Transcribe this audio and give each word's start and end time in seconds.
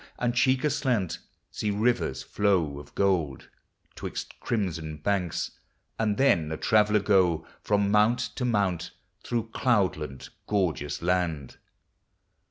And 0.17 0.33
cheek 0.33 0.63
aslant, 0.65 1.19
see 1.51 1.69
rivers 1.69 2.23
flow 2.23 2.79
of 2.79 2.95
gold, 2.95 3.49
Twixt 3.93 4.39
crimson 4.39 4.97
banks; 4.97 5.51
and 5.99 6.17
then 6.17 6.51
a 6.51 6.57
traveller 6.57 6.99
go 7.01 7.45
From 7.61 7.91
mount 7.91 8.17
to 8.37 8.43
mount, 8.43 8.89
through 9.23 9.49
Cloudland, 9.51 10.29
gor 10.47 10.73
geous 10.73 11.03
land 11.03 11.57